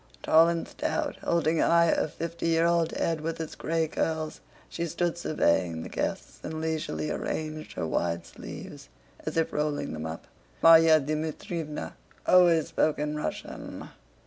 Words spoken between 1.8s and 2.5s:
her fifty